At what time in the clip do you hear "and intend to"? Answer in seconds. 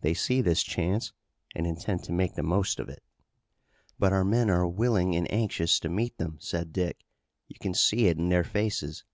1.54-2.12